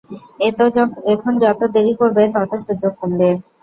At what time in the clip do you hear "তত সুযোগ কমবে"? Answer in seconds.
2.35-3.29